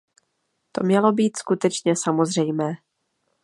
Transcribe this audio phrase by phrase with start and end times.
[0.71, 2.73] To by mělo být skutečně samozřejmé.